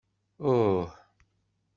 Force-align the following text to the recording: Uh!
Uh! 0.39 0.89